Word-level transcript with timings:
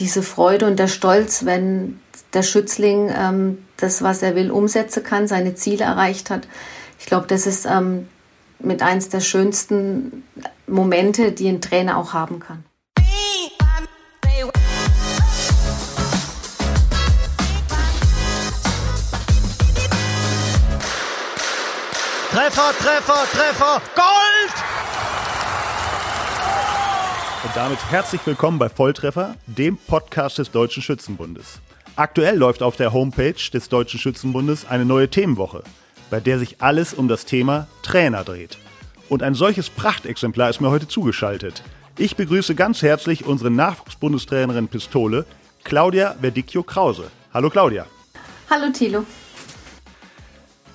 diese 0.00 0.22
Freude 0.22 0.66
und 0.66 0.78
der 0.78 0.88
Stolz, 0.88 1.44
wenn 1.44 2.00
der 2.32 2.42
Schützling 2.42 3.12
ähm, 3.14 3.58
das, 3.76 4.02
was 4.02 4.22
er 4.22 4.34
will, 4.34 4.50
umsetzen 4.50 5.04
kann, 5.04 5.28
seine 5.28 5.54
Ziele 5.54 5.84
erreicht 5.84 6.30
hat. 6.30 6.48
Ich 6.98 7.06
glaube, 7.06 7.26
das 7.26 7.46
ist 7.46 7.66
ähm, 7.66 8.08
mit 8.58 8.82
eins 8.82 9.10
der 9.10 9.20
schönsten 9.20 10.24
Momente, 10.66 11.32
die 11.32 11.48
ein 11.48 11.60
Trainer 11.60 11.98
auch 11.98 12.14
haben 12.14 12.40
kann. 12.40 12.64
Treffer, 22.32 22.72
Treffer, 22.78 23.26
Treffer, 23.32 23.82
Gold! 23.96 24.69
Und 27.50 27.56
damit 27.56 27.90
herzlich 27.90 28.24
willkommen 28.26 28.60
bei 28.60 28.68
Volltreffer, 28.68 29.34
dem 29.48 29.76
Podcast 29.76 30.38
des 30.38 30.52
Deutschen 30.52 30.84
Schützenbundes. 30.84 31.58
Aktuell 31.96 32.38
läuft 32.38 32.62
auf 32.62 32.76
der 32.76 32.92
Homepage 32.92 33.34
des 33.52 33.68
Deutschen 33.68 33.98
Schützenbundes 33.98 34.68
eine 34.68 34.84
neue 34.84 35.10
Themenwoche, 35.10 35.64
bei 36.10 36.20
der 36.20 36.38
sich 36.38 36.62
alles 36.62 36.94
um 36.94 37.08
das 37.08 37.24
Thema 37.24 37.66
Trainer 37.82 38.22
dreht. 38.22 38.56
Und 39.08 39.24
ein 39.24 39.34
solches 39.34 39.68
Prachtexemplar 39.68 40.48
ist 40.48 40.60
mir 40.60 40.70
heute 40.70 40.86
zugeschaltet. 40.86 41.64
Ich 41.98 42.14
begrüße 42.14 42.54
ganz 42.54 42.82
herzlich 42.82 43.24
unsere 43.26 43.50
Nachwuchsbundestrainerin 43.50 44.68
Pistole, 44.68 45.26
Claudia 45.64 46.14
Verdicchio 46.20 46.62
Krause. 46.62 47.10
Hallo 47.34 47.50
Claudia. 47.50 47.86
Hallo 48.48 48.70
Thilo. 48.72 49.04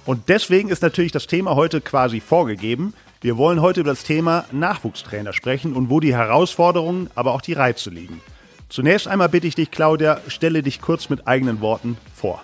Und 0.05 0.27
deswegen 0.27 0.67
ist 0.67 0.81
natürlich 0.81 1.13
das 1.13 1.25
Thema 1.25 1.55
heute 1.55 1.79
quasi 1.79 2.19
vorgegeben. 2.19 2.93
Wir 3.21 3.37
wollen 3.37 3.61
heute 3.61 3.79
über 3.79 3.91
das 3.91 4.03
Thema 4.03 4.45
Nachwuchstrainer 4.51 5.33
sprechen 5.33 5.73
und 5.73 5.89
wo 5.89 5.99
die 5.99 6.15
Herausforderungen, 6.15 7.09
aber 7.15 7.33
auch 7.33 7.41
die 7.41 7.53
Reize 7.53 7.89
liegen. 7.89 8.21
Zunächst 8.69 9.07
einmal 9.07 9.29
bitte 9.29 9.47
ich 9.47 9.55
dich, 9.55 9.71
Claudia, 9.71 10.19
stelle 10.27 10.61
dich 10.61 10.81
kurz 10.81 11.09
mit 11.09 11.27
eigenen 11.27 11.61
Worten 11.61 11.97
vor. 12.13 12.43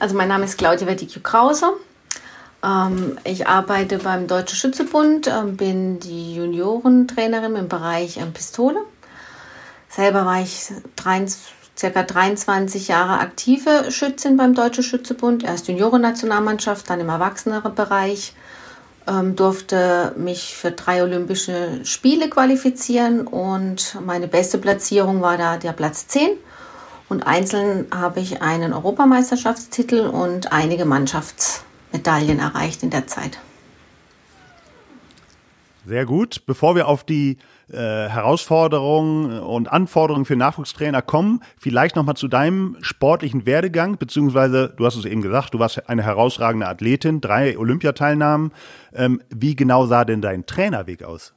Also 0.00 0.16
mein 0.16 0.28
Name 0.28 0.44
ist 0.44 0.58
Claudia 0.58 0.86
Verdicchio 0.86 1.20
Krause. 1.22 1.74
Ähm, 2.64 3.18
ich 3.24 3.46
arbeite 3.46 3.98
beim 3.98 4.26
Deutschen 4.26 4.56
Schützebund, 4.56 5.26
ähm, 5.28 5.56
bin 5.56 6.00
die 6.00 6.34
Juniorentrainerin 6.34 7.56
im 7.56 7.68
Bereich 7.68 8.16
ähm, 8.16 8.32
Pistole. 8.32 8.78
Selber 9.88 10.24
war 10.24 10.40
ich 10.42 10.72
23, 10.96 11.52
circa 11.78 12.02
23 12.02 12.88
Jahre 12.88 13.20
aktive 13.20 13.90
Schützin 13.90 14.36
beim 14.36 14.54
Deutschen 14.54 14.82
Schützebund, 14.82 15.44
erst 15.44 15.68
Juniorennationalmannschaft, 15.68 16.88
dann 16.88 17.00
im 17.00 17.08
Erwachsenenbereich 17.08 18.34
ähm, 19.06 19.36
durfte 19.36 20.14
mich 20.16 20.54
für 20.56 20.70
drei 20.70 21.02
Olympische 21.02 21.84
Spiele 21.84 22.28
qualifizieren 22.28 23.26
und 23.26 23.98
meine 24.04 24.28
beste 24.28 24.58
Platzierung 24.58 25.20
war 25.20 25.36
da 25.36 25.56
der 25.56 25.72
Platz 25.72 26.06
10. 26.08 26.30
Und 27.08 27.26
einzeln 27.26 27.86
habe 27.94 28.20
ich 28.20 28.40
einen 28.42 28.72
Europameisterschaftstitel 28.72 30.06
und 30.06 30.52
einige 30.52 30.84
Mannschaftsmedaillen 30.84 32.38
erreicht 32.38 32.82
in 32.82 32.90
der 32.90 33.06
Zeit. 33.06 33.38
Sehr 35.86 36.06
gut. 36.06 36.46
Bevor 36.46 36.74
wir 36.74 36.88
auf 36.88 37.04
die 37.04 37.38
äh, 37.70 37.76
Herausforderungen 37.76 39.40
und 39.40 39.70
Anforderungen 39.70 40.24
für 40.24 40.36
Nachwuchstrainer 40.36 41.02
kommen, 41.02 41.40
vielleicht 41.58 41.96
nochmal 41.96 42.16
zu 42.16 42.28
deinem 42.28 42.76
sportlichen 42.80 43.44
Werdegang, 43.44 43.98
beziehungsweise, 43.98 44.72
du 44.76 44.86
hast 44.86 44.96
es 44.96 45.04
eben 45.04 45.20
gesagt, 45.20 45.52
du 45.52 45.58
warst 45.58 45.88
eine 45.88 46.02
herausragende 46.02 46.66
Athletin, 46.66 47.20
drei 47.20 47.58
Olympiateilnahmen. 47.58 48.52
Ähm, 48.94 49.20
wie 49.28 49.56
genau 49.56 49.86
sah 49.86 50.04
denn 50.04 50.22
dein 50.22 50.46
Trainerweg 50.46 51.02
aus? 51.02 51.34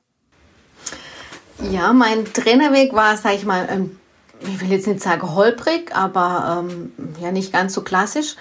Ja, 1.72 1.92
mein 1.92 2.26
Trainerweg 2.26 2.94
war, 2.94 3.18
sag 3.18 3.36
ich 3.36 3.46
mal, 3.46 3.68
ähm, 3.70 3.98
ich 4.42 4.62
will 4.62 4.70
jetzt 4.70 4.88
nicht 4.88 5.02
sagen 5.02 5.34
holprig, 5.34 5.96
aber 5.96 6.64
ähm, 6.70 6.92
ja 7.20 7.32
nicht 7.32 7.52
ganz 7.52 7.74
so 7.74 7.82
klassisch 7.82 8.36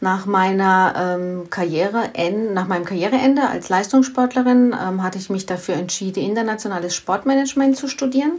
nach 0.00 0.26
meiner 0.26 0.94
ähm, 0.96 1.50
Karriere, 1.50 2.10
nach 2.52 2.68
meinem 2.68 2.84
Karriereende 2.84 3.48
als 3.48 3.68
Leistungssportlerin 3.68 4.74
ähm, 4.80 5.02
hatte 5.02 5.18
ich 5.18 5.30
mich 5.30 5.46
dafür 5.46 5.74
entschieden, 5.74 6.22
internationales 6.22 6.94
Sportmanagement 6.94 7.76
zu 7.76 7.88
studieren. 7.88 8.32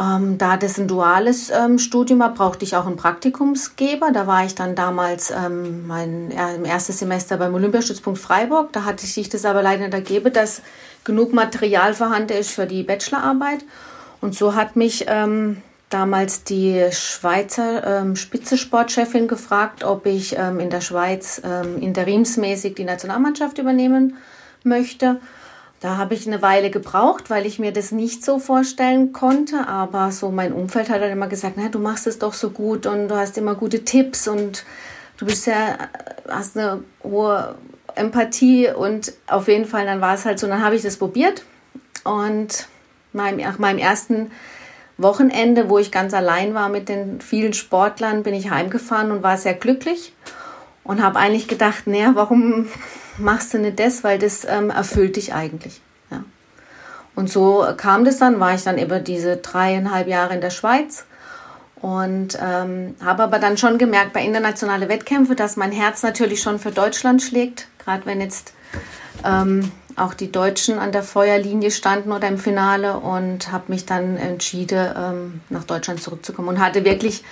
Ähm, 0.00 0.38
da 0.38 0.56
das 0.56 0.78
ein 0.78 0.86
duales 0.86 1.50
ähm, 1.50 1.78
Studium 1.78 2.20
war, 2.20 2.32
brauchte 2.32 2.64
ich 2.64 2.76
auch 2.76 2.86
einen 2.86 2.96
Praktikumsgeber. 2.96 4.12
Da 4.12 4.28
war 4.28 4.44
ich 4.44 4.54
dann 4.54 4.76
damals 4.76 5.32
ähm, 5.32 5.86
mein 5.88 6.30
äh, 6.30 6.68
erstes 6.68 7.00
Semester 7.00 7.36
beim 7.36 7.52
Olympiastützpunkt 7.54 8.20
Freiburg. 8.20 8.72
Da 8.72 8.84
hatte 8.84 9.06
sich 9.06 9.28
das 9.28 9.44
aber 9.44 9.60
leider 9.60 9.84
nicht 9.84 9.94
ergeben, 9.94 10.32
dass 10.32 10.62
genug 11.02 11.32
Material 11.32 11.94
vorhanden 11.94 12.38
ist 12.38 12.52
für 12.52 12.66
die 12.66 12.84
Bachelorarbeit. 12.84 13.64
Und 14.20 14.36
so 14.36 14.54
hat 14.54 14.76
mich 14.76 15.06
ähm, 15.08 15.62
damals 15.88 16.44
die 16.44 16.88
Schweizer 16.90 18.00
ähm, 18.00 18.16
Spitzensportchefin 18.16 19.28
gefragt, 19.28 19.84
ob 19.84 20.06
ich 20.06 20.36
ähm, 20.36 20.60
in 20.60 20.70
der 20.70 20.80
Schweiz 20.80 21.40
ähm, 21.44 21.80
interimsmäßig 21.80 22.74
die 22.74 22.84
Nationalmannschaft 22.84 23.58
übernehmen 23.58 24.16
möchte. 24.64 25.20
Da 25.80 25.96
habe 25.96 26.14
ich 26.14 26.26
eine 26.26 26.42
Weile 26.42 26.70
gebraucht, 26.70 27.30
weil 27.30 27.46
ich 27.46 27.58
mir 27.58 27.72
das 27.72 27.92
nicht 27.92 28.24
so 28.24 28.38
vorstellen 28.38 29.12
konnte. 29.12 29.68
Aber 29.68 30.10
so 30.10 30.30
mein 30.30 30.52
Umfeld 30.52 30.90
hat 30.90 31.00
dann 31.00 31.10
immer 31.10 31.28
gesagt, 31.28 31.54
na, 31.56 31.68
du 31.68 31.78
machst 31.78 32.06
es 32.06 32.18
doch 32.18 32.32
so 32.32 32.50
gut 32.50 32.86
und 32.86 33.08
du 33.08 33.16
hast 33.16 33.38
immer 33.38 33.54
gute 33.54 33.84
Tipps 33.84 34.26
und 34.26 34.64
du 35.18 35.26
bist 35.26 35.46
ja, 35.46 35.78
hast 36.28 36.56
eine 36.56 36.82
hohe 37.02 37.54
Empathie 37.94 38.70
und 38.70 39.12
auf 39.28 39.48
jeden 39.48 39.66
Fall, 39.66 39.86
dann 39.86 40.00
war 40.00 40.14
es 40.14 40.24
halt 40.24 40.38
so, 40.38 40.46
dann 40.46 40.64
habe 40.64 40.76
ich 40.76 40.82
das 40.82 40.96
probiert 40.96 41.44
und 42.04 42.66
nach 43.12 43.58
meinem 43.58 43.78
ersten 43.78 44.30
Wochenende, 44.98 45.70
wo 45.70 45.78
ich 45.78 45.92
ganz 45.92 46.12
allein 46.12 46.54
war 46.54 46.68
mit 46.68 46.88
den 46.88 47.20
vielen 47.20 47.52
Sportlern, 47.52 48.24
bin 48.24 48.34
ich 48.34 48.50
heimgefahren 48.50 49.12
und 49.12 49.22
war 49.22 49.38
sehr 49.38 49.54
glücklich 49.54 50.12
und 50.82 51.02
habe 51.02 51.18
eigentlich 51.18 51.46
gedacht, 51.46 51.86
naja, 51.86 52.10
warum 52.14 52.66
machst 53.18 53.54
du 53.54 53.58
nicht 53.58 53.78
das, 53.78 54.04
weil 54.04 54.18
das 54.18 54.44
ähm, 54.44 54.70
erfüllt 54.70 55.16
dich 55.16 55.32
eigentlich. 55.32 55.80
Ja. 56.10 56.24
Und 57.14 57.30
so 57.30 57.64
kam 57.76 58.04
das 58.04 58.18
dann, 58.18 58.40
war 58.40 58.54
ich 58.54 58.64
dann 58.64 58.78
über 58.78 58.98
diese 58.98 59.36
dreieinhalb 59.36 60.08
Jahre 60.08 60.34
in 60.34 60.40
der 60.40 60.50
Schweiz 60.50 61.04
und 61.76 62.36
ähm, 62.42 62.96
habe 63.04 63.22
aber 63.22 63.38
dann 63.38 63.56
schon 63.56 63.78
gemerkt 63.78 64.12
bei 64.12 64.24
internationalen 64.24 64.88
Wettkämpfen, 64.88 65.36
dass 65.36 65.56
mein 65.56 65.70
Herz 65.72 66.02
natürlich 66.02 66.42
schon 66.42 66.58
für 66.58 66.72
Deutschland 66.72 67.22
schlägt, 67.22 67.68
gerade 67.78 68.04
wenn 68.04 68.20
jetzt 68.20 68.52
ähm, 69.24 69.70
auch 69.98 70.14
die 70.14 70.32
Deutschen 70.32 70.78
an 70.78 70.92
der 70.92 71.02
Feuerlinie 71.02 71.70
standen 71.70 72.12
oder 72.12 72.28
im 72.28 72.38
Finale 72.38 72.98
und 72.98 73.52
habe 73.52 73.64
mich 73.68 73.86
dann 73.86 74.16
entschieden, 74.16 74.88
ähm, 74.96 75.40
nach 75.48 75.64
Deutschland 75.64 76.02
zurückzukommen 76.02 76.48
und 76.48 76.60
hatte 76.60 76.84
wirklich, 76.84 77.24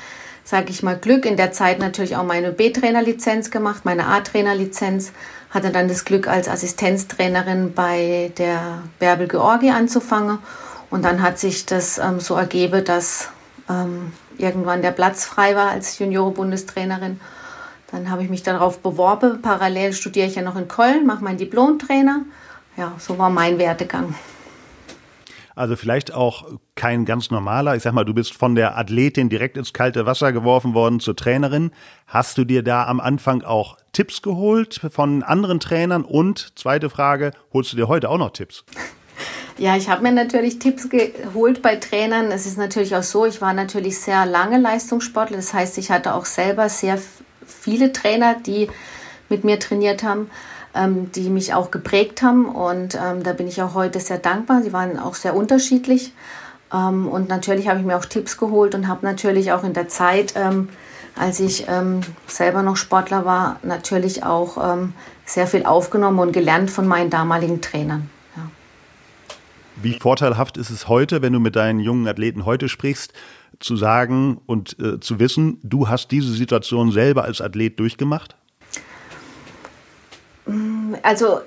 sage 0.44 0.70
ich 0.70 0.82
mal, 0.82 0.96
Glück. 0.96 1.26
In 1.26 1.36
der 1.36 1.52
Zeit 1.52 1.78
natürlich 1.78 2.16
auch 2.16 2.24
meine 2.24 2.52
B-Trainer-Lizenz 2.52 3.50
gemacht, 3.50 3.84
meine 3.84 4.06
A-Trainer-Lizenz. 4.06 5.12
Hatte 5.50 5.70
dann 5.70 5.88
das 5.88 6.04
Glück, 6.04 6.28
als 6.28 6.48
Assistenztrainerin 6.48 7.72
bei 7.72 8.32
der 8.36 8.82
Bärbel 8.98 9.28
Georgi 9.28 9.70
anzufangen. 9.70 10.38
Und 10.90 11.04
dann 11.04 11.22
hat 11.22 11.38
sich 11.38 11.66
das 11.66 11.98
ähm, 11.98 12.20
so 12.20 12.34
ergeben, 12.34 12.84
dass 12.84 13.28
ähm, 13.70 14.12
irgendwann 14.38 14.82
der 14.82 14.90
Platz 14.90 15.24
frei 15.24 15.56
war 15.56 15.70
als 15.70 15.98
Junioren-Bundestrainerin. 15.98 17.20
Dann 17.90 18.10
habe 18.10 18.22
ich 18.22 18.28
mich 18.28 18.42
darauf 18.42 18.80
beworben. 18.80 19.40
Parallel 19.40 19.92
studiere 19.92 20.26
ich 20.26 20.34
ja 20.34 20.42
noch 20.42 20.56
in 20.56 20.68
Köln, 20.68 21.06
mache 21.06 21.24
meinen 21.24 21.38
Diplom-Trainer 21.38 22.22
ja, 22.76 22.94
so 22.98 23.18
war 23.18 23.30
mein 23.30 23.58
Werdegang. 23.58 24.14
Also 25.56 25.74
vielleicht 25.74 26.12
auch 26.12 26.44
kein 26.74 27.06
ganz 27.06 27.30
normaler. 27.30 27.76
Ich 27.76 27.82
sag 27.82 27.94
mal, 27.94 28.04
du 28.04 28.12
bist 28.12 28.34
von 28.34 28.54
der 28.54 28.76
Athletin 28.76 29.30
direkt 29.30 29.56
ins 29.56 29.72
kalte 29.72 30.04
Wasser 30.04 30.30
geworfen 30.32 30.74
worden 30.74 31.00
zur 31.00 31.16
Trainerin. 31.16 31.70
Hast 32.06 32.36
du 32.36 32.44
dir 32.44 32.62
da 32.62 32.84
am 32.84 33.00
Anfang 33.00 33.42
auch 33.42 33.78
Tipps 33.92 34.20
geholt 34.20 34.82
von 34.92 35.22
anderen 35.22 35.58
Trainern? 35.58 36.04
Und 36.04 36.58
zweite 36.58 36.90
Frage, 36.90 37.32
holst 37.54 37.72
du 37.72 37.76
dir 37.78 37.88
heute 37.88 38.10
auch 38.10 38.18
noch 38.18 38.30
Tipps? 38.30 38.64
Ja, 39.58 39.74
ich 39.74 39.88
habe 39.88 40.02
mir 40.02 40.12
natürlich 40.12 40.58
Tipps 40.58 40.90
geholt 40.90 41.62
bei 41.62 41.76
Trainern. 41.76 42.30
Es 42.30 42.44
ist 42.44 42.58
natürlich 42.58 42.94
auch 42.94 43.02
so, 43.02 43.24
ich 43.24 43.40
war 43.40 43.54
natürlich 43.54 43.98
sehr 43.98 44.26
lange 44.26 44.58
Leistungssportler. 44.58 45.38
Das 45.38 45.54
heißt, 45.54 45.78
ich 45.78 45.90
hatte 45.90 46.12
auch 46.12 46.26
selber 46.26 46.68
sehr 46.68 46.98
viele 47.46 47.90
Trainer, 47.90 48.34
die 48.34 48.68
mit 49.30 49.44
mir 49.44 49.58
trainiert 49.58 50.02
haben 50.02 50.30
ähm, 50.76 51.10
die 51.12 51.30
mich 51.30 51.54
auch 51.54 51.70
geprägt 51.70 52.22
haben. 52.22 52.46
Und 52.46 52.94
ähm, 52.94 53.22
da 53.22 53.32
bin 53.32 53.48
ich 53.48 53.62
auch 53.62 53.74
heute 53.74 54.00
sehr 54.00 54.18
dankbar. 54.18 54.62
Sie 54.62 54.72
waren 54.72 54.98
auch 54.98 55.14
sehr 55.14 55.34
unterschiedlich. 55.34 56.12
Ähm, 56.72 57.08
und 57.08 57.28
natürlich 57.28 57.68
habe 57.68 57.80
ich 57.80 57.86
mir 57.86 57.96
auch 57.96 58.04
Tipps 58.04 58.36
geholt 58.36 58.74
und 58.74 58.88
habe 58.88 59.04
natürlich 59.04 59.52
auch 59.52 59.64
in 59.64 59.72
der 59.72 59.88
Zeit, 59.88 60.34
ähm, 60.36 60.68
als 61.18 61.40
ich 61.40 61.66
ähm, 61.68 62.00
selber 62.26 62.62
noch 62.62 62.76
Sportler 62.76 63.24
war, 63.24 63.58
natürlich 63.62 64.22
auch 64.24 64.58
ähm, 64.74 64.92
sehr 65.24 65.46
viel 65.46 65.64
aufgenommen 65.64 66.18
und 66.18 66.32
gelernt 66.32 66.70
von 66.70 66.86
meinen 66.86 67.10
damaligen 67.10 67.60
Trainern. 67.60 68.10
Wie 69.76 69.92
vorteilhaft 69.92 70.56
ist 70.56 70.70
es 70.70 70.88
heute, 70.88 71.20
wenn 71.20 71.34
du 71.34 71.40
mit 71.40 71.54
deinen 71.54 71.80
jungen 71.80 72.08
Athleten 72.08 72.46
heute 72.46 72.68
sprichst, 72.68 73.12
zu 73.60 73.76
sagen 73.76 74.40
und 74.46 74.78
äh, 74.80 75.00
zu 75.00 75.18
wissen, 75.18 75.58
du 75.62 75.88
hast 75.88 76.10
diese 76.10 76.32
Situation 76.32 76.92
selber 76.92 77.24
als 77.24 77.42
Athlet 77.42 77.78
durchgemacht? 77.78 78.36
Also 81.02 81.40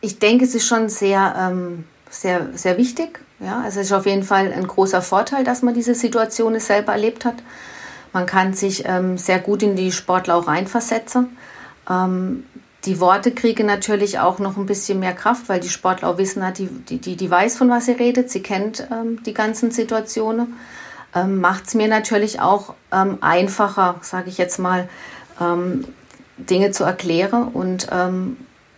ich 0.00 0.18
denke, 0.18 0.44
es 0.44 0.54
ist 0.54 0.66
schon 0.66 0.88
sehr, 0.88 1.34
ähm, 1.38 1.84
sehr, 2.10 2.48
sehr 2.54 2.76
wichtig. 2.76 3.20
Ja, 3.40 3.62
also 3.62 3.80
es 3.80 3.86
ist 3.86 3.92
auf 3.92 4.06
jeden 4.06 4.22
Fall 4.22 4.52
ein 4.52 4.66
großer 4.66 5.02
Vorteil, 5.02 5.44
dass 5.44 5.62
man 5.62 5.74
diese 5.74 5.94
Situation 5.94 6.58
selber 6.60 6.92
erlebt 6.92 7.24
hat. 7.24 7.36
Man 8.12 8.26
kann 8.26 8.54
sich 8.54 8.84
ähm, 8.86 9.18
sehr 9.18 9.40
gut 9.40 9.62
in 9.62 9.76
die 9.76 9.90
Sportler 9.90 10.36
auch 10.36 10.46
reinversetzen. 10.46 11.36
Ähm, 11.90 12.44
die 12.84 13.00
Worte 13.00 13.32
kriegen 13.32 13.66
natürlich 13.66 14.18
auch 14.18 14.38
noch 14.38 14.56
ein 14.56 14.66
bisschen 14.66 15.00
mehr 15.00 15.14
Kraft, 15.14 15.48
weil 15.48 15.58
die 15.58 15.70
Sportler 15.70 16.10
auch 16.10 16.18
wissen, 16.18 16.44
die, 16.56 16.98
die, 16.98 17.16
die 17.16 17.30
weiß, 17.30 17.56
von 17.56 17.70
was 17.70 17.86
sie 17.86 17.92
redet. 17.92 18.30
Sie 18.30 18.42
kennt 18.42 18.86
ähm, 18.92 19.22
die 19.24 19.34
ganzen 19.34 19.70
Situationen. 19.70 20.54
Ähm, 21.14 21.40
Macht 21.40 21.66
es 21.66 21.74
mir 21.74 21.88
natürlich 21.88 22.40
auch 22.40 22.74
ähm, 22.92 23.18
einfacher, 23.20 23.96
sage 24.02 24.28
ich 24.28 24.38
jetzt 24.38 24.58
mal, 24.58 24.88
Dinge 26.36 26.70
zu 26.70 26.84
erklären. 26.84 27.48
Und 27.48 27.88
ähm, 27.90 28.36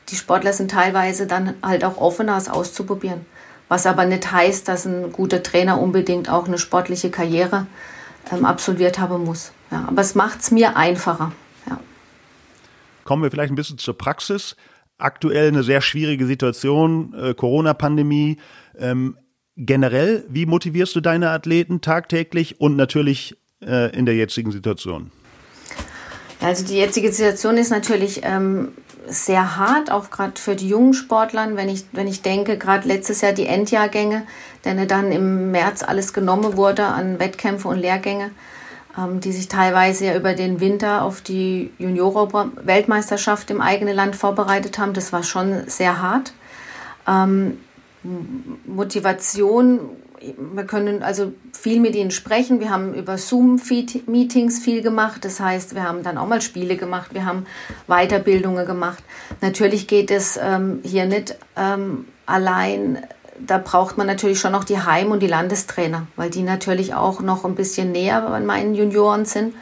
die 0.09 0.17
Sportler 0.17 0.53
sind 0.53 0.71
teilweise 0.71 1.27
dann 1.27 1.55
halt 1.63 1.85
auch 1.85 1.97
offener, 1.99 2.37
es 2.37 2.49
auszuprobieren. 2.49 3.27
Was 3.69 3.87
aber 3.87 4.05
nicht 4.05 4.31
heißt, 4.31 4.69
dass 4.69 4.85
ein 4.85 5.13
guter 5.13 5.43
Trainer 5.43 5.81
unbedingt 5.81 6.31
auch 6.31 6.47
eine 6.47 6.59
sportliche 6.59 7.11
Karriere 7.11 7.67
ähm, 8.33 8.45
absolviert 8.45 8.99
haben 8.99 9.25
muss. 9.25 9.53
Ja, 9.71 9.87
aber 9.89 10.03
es 10.03 10.15
macht 10.15 10.41
es 10.41 10.51
mir 10.51 10.77
einfacher. 10.77 11.33
Ja. 11.69 11.81
Kommen 13.05 13.23
wir 13.23 13.31
vielleicht 13.31 13.53
ein 13.53 13.57
bisschen 13.57 13.79
zur 13.79 13.99
Praxis. 13.99 14.57
Aktuell 14.99 15.49
eine 15.49 15.63
sehr 15.63 15.81
schwierige 15.81 16.27
Situation, 16.27 17.13
äh, 17.15 17.35
Corona-Pandemie. 17.35 18.39
Ähm, 18.79 19.19
generell, 19.57 20.25
wie 20.29 20.47
motivierst 20.47 20.95
du 20.95 21.01
deine 21.01 21.31
Athleten 21.31 21.81
tagtäglich 21.81 22.61
und 22.61 22.77
natürlich 22.77 23.37
äh, 23.61 23.95
in 23.97 24.07
der 24.07 24.15
jetzigen 24.15 24.53
Situation? 24.53 25.11
Also 26.41 26.65
die 26.65 26.77
jetzige 26.77 27.13
Situation 27.13 27.57
ist 27.57 27.71
natürlich 27.71 28.21
ähm, 28.25 28.73
sehr 29.09 29.57
hart, 29.57 29.91
auch 29.91 30.11
gerade 30.11 30.41
für 30.41 30.57
die 30.57 30.69
jungen 30.69 30.95
Sportler, 30.95 31.49
wenn 31.55 31.69
ich, 31.69 31.85
wenn 31.93 32.09
ich 32.09 32.23
denke, 32.23 32.59
gerade 32.59 32.87
letztes 32.89 33.21
Jahr 33.21 33.33
die 33.33 33.47
Endjahrgänge, 33.47 34.27
denn 34.65 34.87
dann 34.89 35.13
im 35.13 35.51
März 35.51 35.83
alles 35.83 36.13
genommen 36.13 36.57
wurde 36.57 36.85
an 36.85 37.19
Wettkämpfe 37.19 37.69
und 37.69 37.79
Lehrgänge, 37.79 38.31
ähm, 38.99 39.21
die 39.21 39.33
sich 39.33 39.49
teilweise 39.49 40.07
ja 40.07 40.17
über 40.17 40.35
den 40.35 40.61
Winter 40.61 41.03
auf 41.03 41.21
die 41.21 41.73
Junioren-Weltmeisterschaft 41.79 43.51
im 43.51 43.61
eigenen 43.61 43.95
Land 43.95 44.17
vorbereitet 44.17 44.79
haben. 44.79 44.93
Das 44.93 45.13
war 45.13 45.23
schon 45.23 45.69
sehr 45.69 46.03
hart. 46.03 46.33
Ähm, 47.09 47.59
Motivation 48.67 49.81
wir 50.21 50.65
können 50.65 51.03
also 51.03 51.33
viel 51.53 51.81
mit 51.81 51.95
ihnen 51.95 52.11
sprechen. 52.11 52.61
Wir 52.61 52.71
haben 52.71 52.95
über 52.95 53.19
Zoom-Meetings 53.19 54.59
viel 54.59 54.83
gemacht. 54.83 55.25
Das 55.25 55.41
heißt, 55.41 55.75
wir 55.75 55.83
haben 55.83 56.03
dann 56.03 56.19
auch 56.19 56.27
mal 56.27 56.41
Spiele 56.41 56.77
gemacht. 56.77 57.13
Wir 57.13 57.25
haben 57.25 57.47
Weiterbildungen 57.87 58.67
gemacht. 58.67 59.03
Natürlich 59.41 59.87
geht 59.87 60.11
es 60.11 60.39
ähm, 60.41 60.81
hier 60.83 61.07
nicht 61.07 61.37
ähm, 61.57 62.07
allein. 62.25 62.99
Da 63.39 63.59
braucht 63.59 63.99
man 63.99 64.07
natürlich 64.07 64.41
schon 64.41 64.53
noch 64.53 64.65
die 64.65 64.79
Heim- 64.79 65.11
und 65.11 65.21
die 65.21 65.27
Landestrainer, 65.27 66.07
weil 66.17 66.31
die 66.31 66.43
natürlich 66.43 66.95
auch 66.95 67.21
noch 67.21 67.45
ein 67.45 67.55
bisschen 67.55 67.93
näher 67.93 68.27
an 68.27 68.47
meinen 68.47 68.75
Junioren 68.75 69.27
sind, 69.27 69.55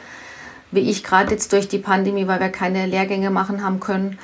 wie 0.71 0.89
ich 0.89 1.03
gerade 1.03 1.31
jetzt 1.31 1.51
durch 1.51 1.67
die 1.67 1.79
Pandemie, 1.79 2.27
weil 2.27 2.39
wir 2.39 2.49
keine 2.49 2.85
Lehrgänge 2.85 3.29
machen 3.29 3.63
haben 3.63 3.81
können. 3.81 4.17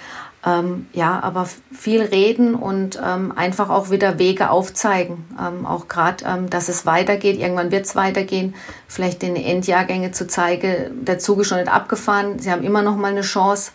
Ähm, 0.43 0.87
ja, 0.93 1.19
aber 1.19 1.47
viel 1.71 2.01
reden 2.01 2.55
und 2.55 2.99
ähm, 3.03 3.31
einfach 3.35 3.69
auch 3.69 3.91
wieder 3.91 4.17
Wege 4.17 4.49
aufzeigen. 4.49 5.25
Ähm, 5.39 5.67
auch 5.67 5.87
gerade, 5.87 6.25
ähm, 6.25 6.49
dass 6.49 6.67
es 6.67 6.85
weitergeht. 6.87 7.39
Irgendwann 7.39 7.71
wird 7.71 7.85
es 7.85 7.95
weitergehen. 7.95 8.55
Vielleicht 8.87 9.21
den 9.21 9.35
Endjahrgänge 9.35 10.11
zu 10.11 10.25
zeigen, 10.25 11.05
der 11.05 11.19
Zug 11.19 11.41
ist 11.41 11.49
schon 11.49 11.59
nicht 11.59 11.71
abgefahren. 11.71 12.39
Sie 12.39 12.51
haben 12.51 12.63
immer 12.63 12.81
noch 12.81 12.95
mal 12.95 13.11
eine 13.11 13.21
Chance, 13.21 13.71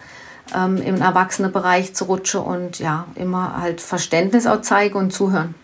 ähm, 0.54 0.78
im 0.78 1.00
Erwachsenenbereich 1.00 1.94
zu 1.94 2.04
rutschen 2.04 2.40
und 2.40 2.78
ja, 2.78 3.06
immer 3.14 3.60
halt 3.60 3.80
Verständnis 3.80 4.46
auch 4.46 4.60
zeigen 4.60 4.96
und 4.96 5.12
zuhören. 5.12 5.54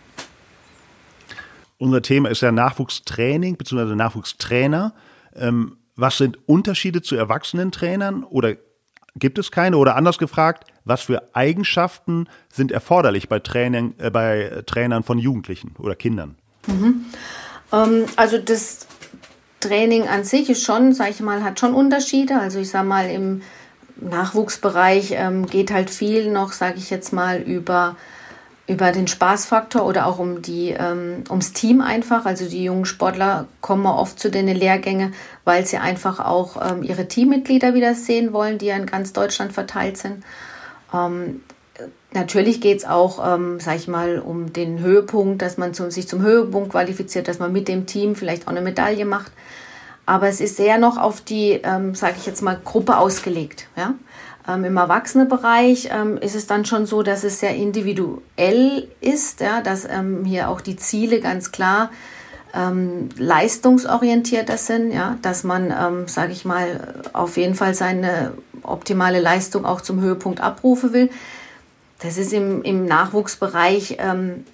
Unser 1.78 2.02
Thema 2.02 2.28
ist 2.30 2.42
ja 2.42 2.52
Nachwuchstraining 2.52 3.56
bzw. 3.56 3.96
Nachwuchstrainer. 3.96 4.94
Ähm, 5.34 5.78
was 5.96 6.18
sind 6.18 6.38
Unterschiede 6.46 7.02
zu 7.02 7.16
Erwachsenentrainern 7.16 8.22
oder 8.22 8.54
gibt 9.16 9.38
es 9.38 9.50
keine? 9.50 9.76
Oder 9.76 9.96
anders 9.96 10.18
gefragt, 10.18 10.71
was 10.84 11.02
für 11.02 11.22
Eigenschaften 11.34 12.28
sind 12.50 12.72
erforderlich 12.72 13.28
bei, 13.28 13.38
Training, 13.38 13.94
äh, 13.98 14.10
bei 14.10 14.62
Trainern 14.66 15.02
von 15.02 15.18
Jugendlichen 15.18 15.74
oder 15.78 15.94
Kindern? 15.94 16.36
Mhm. 16.66 17.06
Ähm, 17.72 18.04
also 18.16 18.38
das 18.38 18.86
Training 19.60 20.08
an 20.08 20.24
sich 20.24 20.50
ist 20.50 20.64
schon, 20.64 20.92
sage 20.92 21.10
ich 21.10 21.20
mal, 21.20 21.42
hat 21.42 21.60
schon 21.60 21.74
Unterschiede. 21.74 22.38
Also 22.38 22.58
ich 22.58 22.70
sage 22.70 22.86
mal, 22.86 23.08
im 23.10 23.42
Nachwuchsbereich 23.96 25.12
ähm, 25.12 25.46
geht 25.46 25.70
halt 25.70 25.90
viel 25.90 26.30
noch, 26.30 26.52
sage 26.52 26.78
ich 26.78 26.90
jetzt 26.90 27.12
mal, 27.12 27.40
über 27.40 27.96
über 28.68 28.92
den 28.92 29.08
Spaßfaktor 29.08 29.84
oder 29.84 30.06
auch 30.06 30.18
um 30.18 30.40
die, 30.40 30.70
ähm, 30.70 31.24
ums 31.28 31.52
Team 31.52 31.80
einfach. 31.80 32.26
Also 32.26 32.48
die 32.48 32.64
jungen 32.64 32.84
Sportler 32.84 33.46
kommen 33.60 33.86
oft 33.86 34.18
zu 34.18 34.30
den 34.30 34.46
Lehrgängen, 34.46 35.14
weil 35.44 35.66
sie 35.66 35.78
einfach 35.78 36.20
auch 36.20 36.70
ähm, 36.70 36.82
ihre 36.82 37.08
Teammitglieder 37.08 37.74
wieder 37.74 37.94
sehen 37.94 38.32
wollen, 38.32 38.58
die 38.58 38.66
ja 38.66 38.76
in 38.76 38.86
ganz 38.86 39.12
Deutschland 39.12 39.52
verteilt 39.52 39.96
sind. 39.96 40.22
Ähm, 40.92 41.42
natürlich 42.12 42.60
geht 42.60 42.78
es 42.78 42.84
auch, 42.84 43.34
ähm, 43.34 43.58
sag 43.60 43.76
ich 43.76 43.88
mal, 43.88 44.18
um 44.18 44.52
den 44.52 44.80
Höhepunkt, 44.80 45.42
dass 45.42 45.58
man 45.58 45.74
zum, 45.74 45.90
sich 45.90 46.08
zum 46.08 46.22
Höhepunkt 46.22 46.70
qualifiziert, 46.70 47.28
dass 47.28 47.38
man 47.38 47.52
mit 47.52 47.68
dem 47.68 47.86
Team 47.86 48.14
vielleicht 48.14 48.46
auch 48.46 48.52
eine 48.52 48.60
Medaille 48.60 49.04
macht. 49.04 49.32
Aber 50.04 50.28
es 50.28 50.40
ist 50.40 50.56
sehr 50.56 50.78
noch 50.78 50.98
auf 50.98 51.20
die, 51.20 51.60
ähm, 51.62 51.94
sage 51.94 52.14
ich 52.18 52.26
jetzt 52.26 52.42
mal, 52.42 52.60
Gruppe 52.62 52.96
ausgelegt. 52.98 53.68
Ja? 53.76 53.94
Ähm, 54.48 54.64
Im 54.64 54.76
Erwachsenenbereich 54.76 55.88
ähm, 55.92 56.18
ist 56.18 56.34
es 56.34 56.46
dann 56.46 56.64
schon 56.64 56.86
so, 56.86 57.02
dass 57.02 57.24
es 57.24 57.40
sehr 57.40 57.54
individuell 57.54 58.88
ist, 59.00 59.40
ja, 59.40 59.60
dass 59.60 59.84
ähm, 59.84 60.24
hier 60.24 60.48
auch 60.48 60.60
die 60.60 60.76
Ziele 60.76 61.20
ganz 61.20 61.52
klar 61.52 61.90
ähm, 62.54 63.08
leistungsorientierter 63.16 64.58
sind, 64.58 64.92
ja, 64.92 65.16
dass 65.22 65.44
man, 65.44 65.70
ähm, 65.70 66.08
sage 66.08 66.32
ich 66.32 66.44
mal, 66.44 66.94
auf 67.12 67.36
jeden 67.36 67.54
Fall 67.54 67.74
seine 67.74 68.32
optimale 68.62 69.20
Leistung 69.20 69.64
auch 69.64 69.80
zum 69.80 70.00
Höhepunkt 70.00 70.40
abrufen 70.40 70.92
will. 70.92 71.10
Das 72.02 72.18
ist 72.18 72.32
im, 72.32 72.62
im 72.62 72.84
Nachwuchsbereich, 72.84 73.96
ähm, 74.00 74.44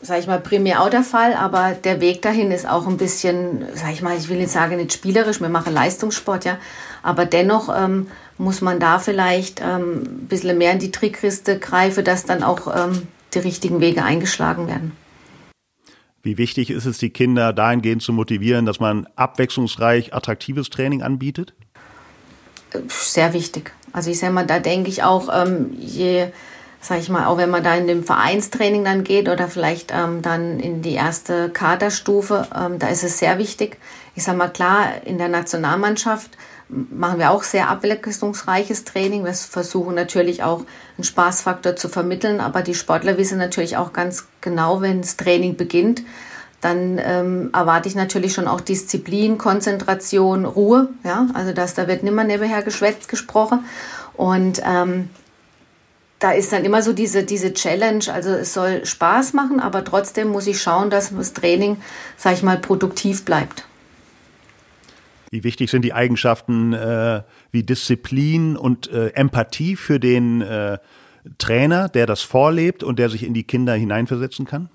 sage 0.00 0.20
ich 0.20 0.26
mal, 0.26 0.40
primär 0.40 0.82
auch 0.82 0.88
der 0.88 1.02
Fall, 1.02 1.34
aber 1.34 1.72
der 1.72 2.00
Weg 2.00 2.22
dahin 2.22 2.50
ist 2.52 2.66
auch 2.66 2.86
ein 2.86 2.96
bisschen, 2.96 3.66
sage 3.74 3.92
ich 3.92 4.02
mal, 4.02 4.16
ich 4.16 4.28
will 4.28 4.38
nicht 4.38 4.50
sagen 4.50 4.76
nicht 4.76 4.92
spielerisch, 4.92 5.40
wir 5.40 5.50
machen 5.50 5.74
Leistungssport, 5.74 6.44
ja, 6.44 6.58
aber 7.02 7.26
dennoch 7.26 7.68
ähm, 7.76 8.06
muss 8.38 8.62
man 8.62 8.80
da 8.80 8.98
vielleicht 8.98 9.60
ähm, 9.60 10.02
ein 10.02 10.26
bisschen 10.28 10.56
mehr 10.56 10.72
in 10.72 10.78
die 10.78 10.90
Trickkiste 10.90 11.58
greifen, 11.58 12.04
dass 12.04 12.24
dann 12.24 12.42
auch 12.42 12.74
ähm, 12.74 13.08
die 13.34 13.40
richtigen 13.40 13.80
Wege 13.80 14.02
eingeschlagen 14.02 14.66
werden. 14.66 14.96
Wie 16.22 16.36
wichtig 16.36 16.70
ist 16.70 16.84
es, 16.84 16.98
die 16.98 17.10
Kinder 17.10 17.52
dahingehend 17.52 18.02
zu 18.02 18.12
motivieren, 18.12 18.66
dass 18.66 18.78
man 18.78 19.06
abwechslungsreich 19.16 20.12
attraktives 20.12 20.68
Training 20.68 21.02
anbietet? 21.02 21.54
Sehr 22.88 23.32
wichtig. 23.32 23.72
Also 23.92 24.10
ich 24.10 24.18
sage 24.18 24.32
mal, 24.32 24.46
da 24.46 24.58
denke 24.58 24.90
ich 24.90 25.02
auch, 25.02 25.28
ähm, 25.32 25.74
je, 25.78 26.28
sag 26.80 27.00
ich 27.00 27.08
mal, 27.08 27.26
auch 27.26 27.38
wenn 27.38 27.50
man 27.50 27.64
da 27.64 27.74
in 27.74 27.86
dem 27.86 28.04
Vereinstraining 28.04 28.84
dann 28.84 29.02
geht 29.02 29.28
oder 29.28 29.48
vielleicht 29.48 29.92
ähm, 29.92 30.22
dann 30.22 30.60
in 30.60 30.82
die 30.82 30.94
erste 30.94 31.48
Kaderstufe, 31.48 32.46
ähm, 32.54 32.78
da 32.78 32.88
ist 32.88 33.02
es 33.02 33.18
sehr 33.18 33.38
wichtig. 33.38 33.78
Ich 34.14 34.22
sage 34.22 34.38
mal, 34.38 34.48
klar, 34.48 35.04
in 35.04 35.18
der 35.18 35.28
Nationalmannschaft 35.28 36.36
machen 36.70 37.18
wir 37.18 37.30
auch 37.30 37.42
sehr 37.42 37.68
abwechslungsreiches 37.68 38.84
Training. 38.84 39.24
Wir 39.24 39.34
versuchen 39.34 39.94
natürlich 39.94 40.42
auch 40.42 40.64
einen 40.96 41.04
Spaßfaktor 41.04 41.76
zu 41.76 41.88
vermitteln, 41.88 42.40
aber 42.40 42.62
die 42.62 42.74
Sportler 42.74 43.18
wissen 43.18 43.38
natürlich 43.38 43.76
auch 43.76 43.92
ganz 43.92 44.26
genau, 44.40 44.80
wenn 44.80 45.00
das 45.00 45.16
Training 45.16 45.56
beginnt, 45.56 46.02
dann 46.60 47.00
ähm, 47.02 47.50
erwarte 47.52 47.88
ich 47.88 47.94
natürlich 47.94 48.34
schon 48.34 48.46
auch 48.46 48.60
Disziplin, 48.60 49.38
Konzentration, 49.38 50.44
Ruhe. 50.44 50.88
Ja, 51.04 51.26
also 51.34 51.52
dass 51.52 51.74
da 51.74 51.88
wird 51.88 52.02
nimmer 52.02 52.24
nebenher 52.24 52.62
geschwätzt 52.62 53.08
gesprochen 53.08 53.64
und 54.14 54.60
ähm, 54.64 55.08
da 56.18 56.32
ist 56.32 56.52
dann 56.52 56.66
immer 56.66 56.82
so 56.82 56.92
diese, 56.92 57.24
diese 57.24 57.54
Challenge, 57.54 58.04
also 58.12 58.30
es 58.30 58.52
soll 58.52 58.84
Spaß 58.84 59.32
machen, 59.32 59.58
aber 59.58 59.82
trotzdem 59.84 60.28
muss 60.28 60.46
ich 60.46 60.60
schauen, 60.60 60.90
dass 60.90 61.16
das 61.16 61.32
Training, 61.32 61.78
sag 62.18 62.34
ich 62.34 62.42
mal, 62.42 62.58
produktiv 62.58 63.24
bleibt. 63.24 63.64
Wie 65.30 65.44
wichtig 65.44 65.70
sind 65.70 65.82
die 65.82 65.92
Eigenschaften 65.92 66.72
äh, 66.72 67.22
wie 67.52 67.62
Disziplin 67.62 68.56
und 68.56 68.90
äh, 68.90 69.10
Empathie 69.10 69.76
für 69.76 70.00
den 70.00 70.42
äh, 70.42 70.78
Trainer, 71.38 71.88
der 71.88 72.06
das 72.06 72.22
vorlebt 72.22 72.82
und 72.82 72.98
der 72.98 73.08
sich 73.10 73.22
in 73.22 73.32
die 73.32 73.44
Kinder 73.44 73.74
hineinversetzen 73.74 74.44
kann? 74.44 74.70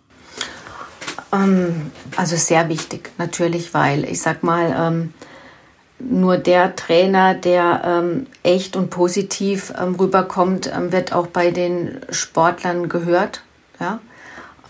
Ähm, 1.33 1.91
also 2.15 2.37
sehr 2.37 2.69
wichtig, 2.69 3.11
natürlich, 3.17 3.73
weil 3.73 4.05
ich 4.05 4.21
sag 4.21 4.43
mal, 4.43 4.73
ähm, 4.77 5.13
nur 5.99 6.37
der 6.37 6.75
Trainer, 6.77 7.33
der 7.33 7.81
ähm, 7.85 8.27
echt 8.43 8.77
und 8.77 8.89
positiv 8.89 9.73
ähm, 9.77 9.95
rüberkommt, 9.95 10.71
ähm, 10.73 10.93
wird 10.93 11.11
auch 11.11 11.27
bei 11.27 11.51
den 11.51 11.99
Sportlern 12.11 12.87
gehört. 12.87 13.43
Ja? 13.81 13.99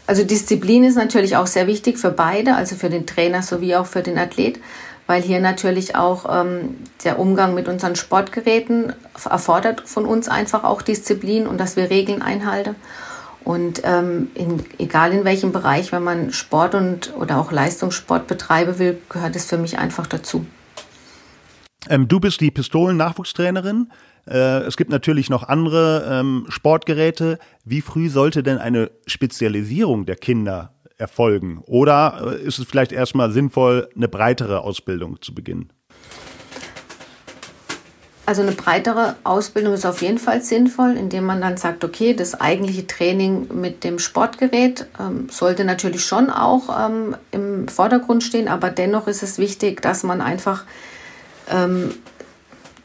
Also 0.07 0.23
Disziplin 0.23 0.83
ist 0.83 0.95
natürlich 0.95 1.35
auch 1.35 1.47
sehr 1.47 1.67
wichtig 1.67 1.99
für 1.99 2.11
beide, 2.11 2.55
also 2.55 2.75
für 2.75 2.89
den 2.89 3.05
Trainer 3.05 3.43
sowie 3.43 3.75
auch 3.75 3.87
für 3.87 4.01
den 4.01 4.17
Athlet 4.17 4.59
weil 5.07 5.21
hier 5.21 5.39
natürlich 5.39 5.95
auch 5.95 6.25
ähm, 6.29 6.77
der 7.03 7.19
Umgang 7.19 7.53
mit 7.53 7.67
unseren 7.67 7.95
Sportgeräten 7.95 8.93
erfordert 9.29 9.87
von 9.87 10.05
uns 10.05 10.27
einfach 10.27 10.63
auch 10.63 10.81
Disziplin 10.81 11.47
und 11.47 11.59
dass 11.59 11.75
wir 11.75 11.89
Regeln 11.89 12.21
einhalten. 12.21 12.75
Und 13.43 13.81
ähm, 13.83 14.29
in, 14.33 14.63
egal 14.79 15.13
in 15.13 15.23
welchem 15.23 15.51
Bereich, 15.51 15.91
wenn 15.91 16.03
man 16.03 16.33
Sport 16.33 16.73
und 16.73 17.13
oder 17.15 17.37
auch 17.37 17.51
Leistungssport 17.51 18.25
betreiben 18.25 18.79
will, 18.79 18.99
gehört 19.07 19.35
es 19.35 19.45
für 19.45 19.59
mich 19.59 19.77
einfach 19.77 20.07
dazu. 20.07 20.47
Ähm, 21.87 22.07
du 22.07 22.19
bist 22.19 22.41
die 22.41 22.49
Pistolen-Nachwuchstrainerin. 22.49 23.91
Äh, 24.27 24.61
es 24.63 24.77
gibt 24.77 24.89
natürlich 24.89 25.29
noch 25.29 25.43
andere 25.43 26.07
ähm, 26.09 26.47
Sportgeräte. 26.49 27.37
Wie 27.63 27.81
früh 27.81 28.09
sollte 28.09 28.41
denn 28.41 28.57
eine 28.57 28.89
Spezialisierung 29.05 30.07
der 30.07 30.15
Kinder 30.15 30.74
erfolgen? 30.97 31.61
Oder 31.65 32.37
äh, 32.39 32.41
ist 32.41 32.59
es 32.59 32.65
vielleicht 32.65 32.91
erstmal 32.91 33.31
sinnvoll, 33.31 33.89
eine 33.95 34.07
breitere 34.07 34.61
Ausbildung 34.61 35.21
zu 35.21 35.33
beginnen? 35.33 35.71
Also 38.27 38.41
eine 38.41 38.53
breitere 38.53 39.15
Ausbildung 39.23 39.75
ist 39.75 39.85
auf 39.85 40.01
jeden 40.01 40.17
Fall 40.17 40.41
sinnvoll, 40.41 40.97
indem 40.97 41.25
man 41.25 41.41
dann 41.41 41.57
sagt, 41.57 41.83
okay, 41.83 42.15
das 42.15 42.39
eigentliche 42.41 42.87
Training 42.87 43.49
mit 43.53 43.83
dem 43.83 43.99
Sportgerät 43.99 44.87
ähm, 44.99 45.27
sollte 45.29 45.63
natürlich 45.63 46.05
schon 46.05 46.31
auch 46.31 46.87
ähm, 46.87 47.15
im 47.29 47.67
Vordergrund 47.67 48.23
stehen, 48.23 48.47
aber 48.47 48.71
dennoch 48.71 49.07
ist 49.07 49.21
es 49.21 49.37
wichtig, 49.37 49.81
dass 49.81 50.01
man 50.01 50.21
einfach 50.21 50.63
ähm, 51.51 51.91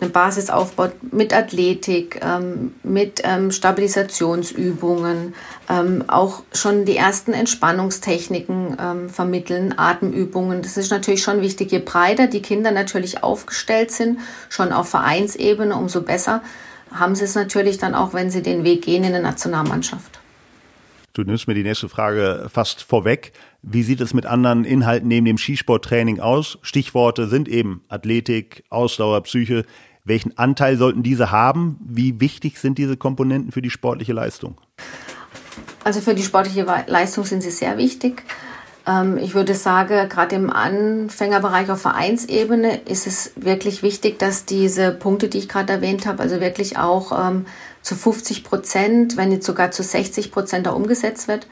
eine 0.00 0.10
Basis 0.10 0.50
aufbaut 0.50 0.92
mit 1.12 1.34
Athletik, 1.34 2.20
ähm, 2.22 2.74
mit 2.82 3.20
ähm, 3.24 3.50
Stabilisationsübungen, 3.50 5.34
ähm, 5.68 6.04
auch 6.08 6.42
schon 6.52 6.84
die 6.84 6.96
ersten 6.96 7.32
Entspannungstechniken 7.32 8.76
ähm, 8.80 9.08
vermitteln, 9.08 9.74
Atemübungen. 9.76 10.62
Das 10.62 10.76
ist 10.76 10.90
natürlich 10.90 11.22
schon 11.22 11.40
wichtig. 11.40 11.72
Je 11.72 11.80
breiter 11.80 12.26
die 12.26 12.42
Kinder 12.42 12.70
natürlich 12.70 13.22
aufgestellt 13.22 13.90
sind, 13.90 14.20
schon 14.48 14.72
auf 14.72 14.88
Vereinsebene, 14.88 15.74
umso 15.74 16.02
besser 16.02 16.42
haben 16.92 17.14
sie 17.14 17.24
es 17.24 17.34
natürlich 17.34 17.78
dann 17.78 17.94
auch, 17.94 18.14
wenn 18.14 18.30
sie 18.30 18.42
den 18.42 18.64
Weg 18.64 18.82
gehen 18.82 19.04
in 19.04 19.12
der 19.12 19.22
Nationalmannschaft. 19.22 20.20
Du 21.12 21.22
nimmst 21.22 21.48
mir 21.48 21.54
die 21.54 21.64
nächste 21.64 21.88
Frage 21.88 22.48
fast 22.52 22.82
vorweg. 22.82 23.32
Wie 23.62 23.82
sieht 23.82 24.00
es 24.00 24.14
mit 24.14 24.26
anderen 24.26 24.64
Inhalten 24.64 25.08
neben 25.08 25.26
dem 25.26 25.38
Skisporttraining 25.38 26.20
aus? 26.20 26.58
Stichworte 26.62 27.26
sind 27.26 27.48
eben 27.48 27.82
Athletik, 27.88 28.64
Ausdauer, 28.70 29.20
Psyche. 29.24 29.64
Welchen 30.04 30.36
Anteil 30.38 30.76
sollten 30.76 31.02
diese 31.02 31.30
haben? 31.30 31.78
Wie 31.80 32.20
wichtig 32.20 32.58
sind 32.58 32.78
diese 32.78 32.96
Komponenten 32.96 33.52
für 33.52 33.62
die 33.62 33.70
sportliche 33.70 34.12
Leistung? 34.12 34.56
Also 35.84 36.00
für 36.00 36.14
die 36.14 36.22
sportliche 36.22 36.66
Leistung 36.86 37.24
sind 37.24 37.42
sie 37.42 37.50
sehr 37.50 37.78
wichtig. 37.78 38.22
Ähm, 38.86 39.18
ich 39.18 39.34
würde 39.34 39.54
sagen, 39.54 40.08
gerade 40.08 40.36
im 40.36 40.50
Anfängerbereich 40.50 41.70
auf 41.70 41.82
Vereinsebene 41.82 42.80
ist 42.82 43.06
es 43.06 43.32
wirklich 43.36 43.82
wichtig, 43.82 44.18
dass 44.18 44.44
diese 44.44 44.92
Punkte, 44.92 45.28
die 45.28 45.38
ich 45.38 45.48
gerade 45.48 45.74
erwähnt 45.74 46.06
habe, 46.06 46.22
also 46.22 46.40
wirklich 46.40 46.78
auch 46.78 47.12
ähm, 47.28 47.46
zu 47.82 47.94
50 47.94 48.44
Prozent, 48.44 49.16
wenn 49.16 49.30
nicht 49.30 49.44
sogar 49.44 49.70
zu 49.70 49.82
60 49.82 50.32
Prozent 50.32 50.66
da 50.66 50.70
umgesetzt 50.70 51.28
wird, 51.28 51.46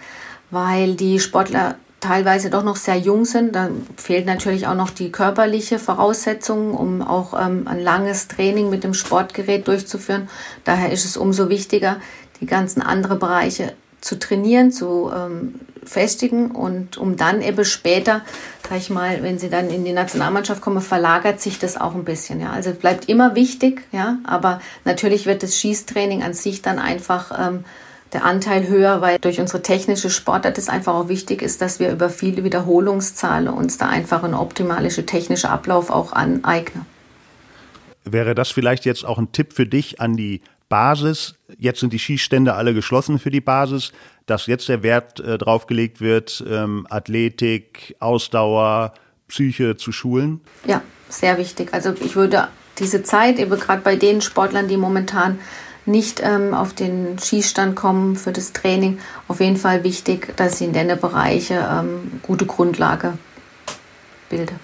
weil 0.50 0.94
die 0.94 1.20
Sportler 1.20 1.76
teilweise 2.00 2.50
doch 2.50 2.62
noch 2.62 2.76
sehr 2.76 2.96
jung 2.96 3.24
sind. 3.24 3.54
Da 3.54 3.70
fehlt 3.96 4.26
natürlich 4.26 4.66
auch 4.66 4.74
noch 4.74 4.90
die 4.90 5.10
körperliche 5.10 5.78
Voraussetzung, 5.78 6.74
um 6.74 7.02
auch 7.02 7.34
ähm, 7.34 7.66
ein 7.66 7.80
langes 7.80 8.28
Training 8.28 8.70
mit 8.70 8.84
dem 8.84 8.94
Sportgerät 8.94 9.66
durchzuführen. 9.66 10.28
Daher 10.64 10.92
ist 10.92 11.04
es 11.04 11.16
umso 11.16 11.48
wichtiger, 11.48 11.96
die 12.40 12.46
ganzen 12.46 12.82
anderen 12.82 13.18
Bereiche 13.18 13.72
zu 14.00 14.18
trainieren, 14.18 14.70
zu 14.70 15.10
ähm, 15.14 15.54
festigen 15.84 16.50
und 16.50 16.98
um 16.98 17.16
dann 17.16 17.42
eben 17.42 17.64
später, 17.64 18.22
sag 18.68 18.78
ich 18.78 18.90
mal, 18.90 19.22
wenn 19.22 19.38
sie 19.38 19.48
dann 19.48 19.70
in 19.70 19.84
die 19.84 19.92
Nationalmannschaft 19.92 20.60
kommen, 20.60 20.80
verlagert 20.80 21.40
sich 21.40 21.58
das 21.58 21.80
auch 21.80 21.94
ein 21.94 22.04
bisschen. 22.04 22.40
Ja, 22.40 22.52
also 22.52 22.72
bleibt 22.72 23.08
immer 23.08 23.34
wichtig, 23.34 23.82
ja, 23.90 24.18
aber 24.24 24.60
natürlich 24.84 25.26
wird 25.26 25.42
das 25.42 25.56
Schießtraining 25.56 26.22
an 26.22 26.34
sich 26.34 26.62
dann 26.62 26.78
einfach 26.78 27.32
ähm, 27.48 27.64
der 28.12 28.24
Anteil 28.24 28.68
höher, 28.68 29.00
weil 29.00 29.18
durch 29.18 29.40
unsere 29.40 29.62
technische 29.62 30.10
Sportart 30.10 30.56
es 30.58 30.68
einfach 30.68 30.94
auch 30.94 31.08
wichtig 31.08 31.42
ist, 31.42 31.60
dass 31.60 31.78
wir 31.78 31.90
über 31.90 32.08
viele 32.10 32.44
Wiederholungszahlen 32.44 33.48
uns 33.48 33.78
da 33.78 33.88
einfach 33.88 34.22
ein 34.22 34.34
optimalischer 34.34 35.04
technischer 35.04 35.50
Ablauf 35.50 35.90
auch 35.90 36.12
aneignen. 36.12 36.86
Wäre 38.04 38.34
das 38.34 38.50
vielleicht 38.50 38.84
jetzt 38.84 39.04
auch 39.04 39.18
ein 39.18 39.32
Tipp 39.32 39.52
für 39.52 39.66
dich 39.66 40.00
an 40.00 40.16
die 40.16 40.40
Basis? 40.68 41.34
Jetzt 41.58 41.80
sind 41.80 41.92
die 41.92 41.98
Schießstände 41.98 42.54
alle 42.54 42.72
geschlossen 42.72 43.18
für 43.18 43.30
die 43.30 43.40
Basis, 43.40 43.92
dass 44.26 44.46
jetzt 44.46 44.68
der 44.68 44.82
Wert 44.82 45.20
äh, 45.20 45.36
draufgelegt 45.36 46.00
wird, 46.00 46.42
ähm, 46.48 46.86
Athletik, 46.88 47.96
Ausdauer, 47.98 48.94
Psyche 49.28 49.76
zu 49.76 49.92
schulen? 49.92 50.40
Ja, 50.66 50.82
sehr 51.08 51.36
wichtig. 51.38 51.72
Also 51.72 51.92
ich 52.00 52.16
würde 52.16 52.48
diese 52.78 53.02
Zeit, 53.02 53.38
eben 53.38 53.58
gerade 53.58 53.82
bei 53.82 53.96
den 53.96 54.20
Sportlern, 54.20 54.68
die 54.68 54.76
momentan 54.76 55.38
nicht 55.88 56.20
ähm, 56.22 56.54
auf 56.54 56.74
den 56.74 57.18
Schießstand 57.18 57.74
kommen 57.74 58.16
für 58.16 58.32
das 58.32 58.52
Training. 58.52 58.98
Auf 59.26 59.40
jeden 59.40 59.56
Fall 59.56 59.82
wichtig, 59.82 60.36
dass 60.36 60.58
sie 60.58 60.66
in 60.66 60.72
den 60.72 60.88
Bereiche 61.00 61.66
ähm, 61.70 62.20
gute 62.22 62.46
Grundlage 62.46 63.18
bilden. 64.28 64.60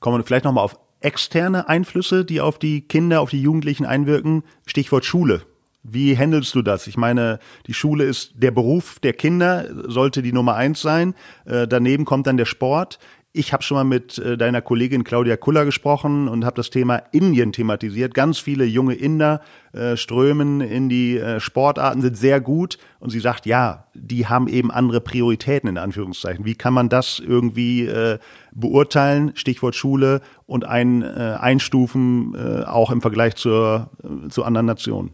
Kommen 0.00 0.18
wir 0.18 0.24
vielleicht 0.24 0.44
nochmal 0.44 0.64
auf 0.64 0.76
externe 1.00 1.68
Einflüsse, 1.68 2.24
die 2.24 2.40
auf 2.40 2.58
die 2.58 2.80
Kinder, 2.80 3.20
auf 3.20 3.30
die 3.30 3.40
Jugendlichen 3.40 3.86
einwirken. 3.86 4.42
Stichwort 4.66 5.04
Schule. 5.04 5.42
Wie 5.88 6.18
handelst 6.18 6.52
du 6.56 6.62
das? 6.62 6.88
Ich 6.88 6.96
meine, 6.96 7.38
die 7.68 7.74
Schule 7.74 8.04
ist 8.04 8.32
der 8.34 8.50
Beruf 8.50 8.98
der 8.98 9.12
Kinder, 9.12 9.68
sollte 9.86 10.20
die 10.20 10.32
Nummer 10.32 10.56
eins 10.56 10.80
sein. 10.80 11.14
Äh, 11.44 11.68
daneben 11.68 12.04
kommt 12.04 12.26
dann 12.26 12.36
der 12.36 12.44
Sport. 12.44 12.98
Ich 13.38 13.52
habe 13.52 13.62
schon 13.62 13.74
mal 13.74 13.84
mit 13.84 14.16
äh, 14.16 14.38
deiner 14.38 14.62
Kollegin 14.62 15.04
Claudia 15.04 15.36
Kuller 15.36 15.66
gesprochen 15.66 16.26
und 16.26 16.46
habe 16.46 16.56
das 16.56 16.70
Thema 16.70 17.02
Indien 17.12 17.52
thematisiert. 17.52 18.14
Ganz 18.14 18.38
viele 18.38 18.64
junge 18.64 18.94
Inder 18.94 19.42
äh, 19.74 19.98
strömen 19.98 20.62
in 20.62 20.88
die 20.88 21.18
äh, 21.18 21.38
Sportarten, 21.38 22.00
sind 22.00 22.16
sehr 22.16 22.40
gut. 22.40 22.78
Und 22.98 23.10
sie 23.10 23.20
sagt, 23.20 23.44
ja, 23.44 23.84
die 23.92 24.26
haben 24.26 24.48
eben 24.48 24.70
andere 24.70 25.02
Prioritäten 25.02 25.68
in 25.68 25.76
Anführungszeichen. 25.76 26.46
Wie 26.46 26.54
kann 26.54 26.72
man 26.72 26.88
das 26.88 27.20
irgendwie 27.20 27.84
äh, 27.84 28.18
beurteilen? 28.52 29.32
Stichwort 29.34 29.74
Schule 29.74 30.22
und 30.46 30.64
ein, 30.64 31.02
äh, 31.02 31.36
einstufen, 31.38 32.34
äh, 32.34 32.64
auch 32.64 32.90
im 32.90 33.02
Vergleich 33.02 33.34
zur, 33.34 33.90
zu 34.30 34.44
anderen 34.44 34.64
Nationen. 34.64 35.10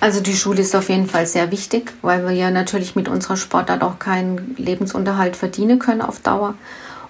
Also 0.00 0.20
die 0.20 0.36
Schule 0.36 0.60
ist 0.60 0.76
auf 0.76 0.88
jeden 0.88 1.06
Fall 1.06 1.26
sehr 1.26 1.50
wichtig, 1.50 1.92
weil 2.02 2.26
wir 2.26 2.32
ja 2.32 2.50
natürlich 2.50 2.94
mit 2.94 3.08
unserer 3.08 3.36
Sportart 3.36 3.82
auch 3.82 3.98
keinen 3.98 4.54
Lebensunterhalt 4.58 5.36
verdienen 5.36 5.78
können 5.78 6.02
auf 6.02 6.20
Dauer. 6.20 6.54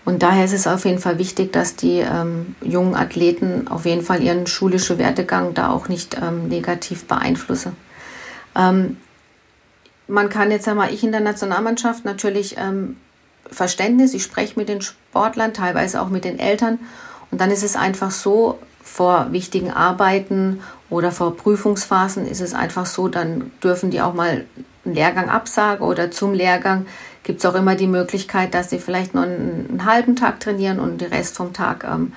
Und 0.05 0.23
daher 0.23 0.45
ist 0.45 0.53
es 0.53 0.67
auf 0.67 0.85
jeden 0.85 0.99
Fall 0.99 1.19
wichtig, 1.19 1.53
dass 1.53 1.77
die 1.77 1.99
ähm, 1.99 2.55
jungen 2.61 2.95
Athleten 2.95 3.69
auf 3.69 3.87
jeden 3.87 4.03
Fall 4.03 4.23
ihren 4.23 4.47
schulischen 4.47 4.99
Werdegang 4.99 5.55
da 5.55 5.71
auch 5.71 5.89
nicht 5.89 6.17
ähm, 6.21 6.49
negativ 6.49 7.07
beeinflussen. 7.07 7.75
Ähm, 8.55 8.99
man 10.07 10.29
kann 10.29 10.51
jetzt 10.51 10.69
einmal, 10.69 10.93
ich 10.93 11.03
in 11.03 11.13
der 11.13 11.23
Nationalmannschaft 11.23 12.05
natürlich 12.05 12.57
ähm, 12.59 12.97
Verständnis, 13.51 14.13
ich 14.13 14.23
spreche 14.23 14.59
mit 14.59 14.69
den 14.69 14.83
Sportlern, 14.83 15.55
teilweise 15.55 16.03
auch 16.03 16.11
mit 16.11 16.25
den 16.25 16.39
Eltern. 16.39 16.79
Und 17.31 17.41
dann 17.41 17.51
ist 17.51 17.65
es 17.65 17.75
einfach 17.75 18.11
so, 18.11 18.59
vor 18.85 19.33
wichtigen 19.33 19.73
Arbeiten 19.73 20.61
oder 20.91 21.11
vor 21.11 21.37
Prüfungsphasen 21.37 22.27
ist 22.27 22.43
es 22.43 22.55
einfach 22.55 22.87
so, 22.87 23.09
dann 23.09 23.51
dürfen 23.63 23.91
die 23.91 24.03
auch 24.03 24.15
mal 24.15 24.45
einen 24.85 24.95
Lehrgang 24.95 25.31
absagen 25.31 25.85
oder 25.85 26.11
zum 26.11 26.35
Lehrgang 26.35 26.87
gibt 27.25 27.41
es 27.41 27.47
auch 27.47 27.55
immer 27.55 27.75
die 27.75 27.87
Möglichkeit, 27.87 28.53
dass 28.53 28.69
sie 28.69 28.79
vielleicht 28.79 29.15
nur 29.15 29.25
einen, 29.25 29.67
einen 29.71 29.85
halben 29.87 30.15
Tag 30.15 30.39
trainieren 30.39 30.79
und 30.79 31.01
den 31.01 31.11
Rest 31.11 31.37
vom 31.37 31.55
Tag 31.55 31.85
ähm, 31.85 32.13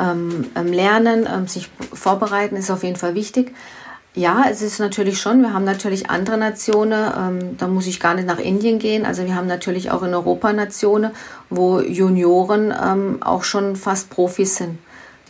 ähm, 0.00 0.46
ähm, 0.56 0.72
lernen, 0.72 1.28
ähm, 1.30 1.46
sich 1.46 1.68
vorbereiten, 1.92 2.56
ist 2.56 2.70
auf 2.70 2.82
jeden 2.82 2.96
Fall 2.96 3.14
wichtig. 3.14 3.54
Ja, 4.14 4.46
es 4.50 4.62
ist 4.62 4.80
natürlich 4.80 5.20
schon, 5.20 5.42
wir 5.42 5.52
haben 5.52 5.64
natürlich 5.64 6.08
andere 6.08 6.38
Nationen, 6.38 7.12
ähm, 7.16 7.56
da 7.58 7.68
muss 7.68 7.86
ich 7.86 8.00
gar 8.00 8.14
nicht 8.14 8.26
nach 8.26 8.40
Indien 8.40 8.78
gehen. 8.78 9.04
Also 9.04 9.26
wir 9.26 9.36
haben 9.36 9.46
natürlich 9.46 9.90
auch 9.90 10.02
in 10.02 10.14
Europa 10.14 10.52
Nationen, 10.54 11.12
wo 11.50 11.80
Junioren 11.80 12.74
ähm, 12.82 13.18
auch 13.22 13.44
schon 13.44 13.76
fast 13.76 14.08
Profis 14.08 14.56
sind 14.56 14.78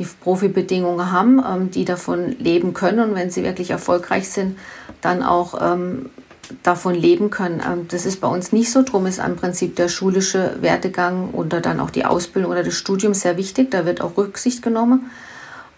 die 0.00 0.07
Profibedingungen 0.07 1.12
haben, 1.12 1.45
ähm, 1.47 1.71
die 1.71 1.85
davon 1.85 2.37
leben 2.38 2.75
können 2.75 3.11
und 3.11 3.14
wenn 3.14 3.30
sie 3.30 3.45
wirklich 3.45 3.71
erfolgreich 3.71 4.30
sind, 4.30 4.59
dann 5.02 5.23
auch 5.23 5.54
ähm, 5.61 6.07
davon 6.62 6.95
leben 6.95 7.30
können. 7.30 7.62
Ähm, 7.64 7.87
das 7.88 8.07
ist 8.07 8.21
bei 8.21 8.28
uns 8.28 8.50
nicht 8.50 8.73
so. 8.73 8.83
Drum 8.83 9.07
ist 9.07 9.19
im 9.19 9.37
Prinzip 9.37 9.76
der 9.76 9.88
schulische 9.88 10.57
Werdegang 10.61 11.30
oder 11.30 11.61
dann 11.61 11.80
auch 11.80 11.90
die 11.90 12.07
Ausbildung 12.07 12.50
oder 12.50 12.64
das 12.64 12.75
Studium 12.75 13.14
sehr 13.14 13.37
wichtig. 13.37 13.71
Da 13.71 13.85
wird 13.85 14.00
auch 14.00 14.16
Rücksicht 14.16 14.62
genommen. 14.62 15.11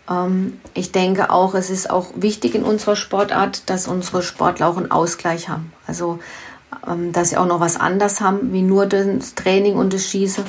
Ähm, 0.08 0.60
ich 0.72 0.92
denke 0.92 1.30
auch, 1.30 1.54
es 1.54 1.68
ist 1.68 1.90
auch 1.90 2.10
wichtig 2.14 2.54
in 2.54 2.62
unserer 2.62 2.94
Sportart, 2.94 3.68
dass 3.68 3.88
unsere 3.88 4.22
Sportler 4.22 4.68
auch 4.68 4.76
einen 4.76 4.92
Ausgleich 4.92 5.48
haben. 5.48 5.72
Also, 5.86 6.20
ähm, 6.88 7.12
dass 7.12 7.30
sie 7.30 7.36
auch 7.36 7.46
noch 7.46 7.60
was 7.60 7.76
anderes 7.76 8.20
haben, 8.20 8.52
wie 8.52 8.62
nur 8.62 8.86
das 8.86 9.34
Training 9.34 9.74
und 9.74 9.92
das 9.92 10.06
Schießen. 10.06 10.44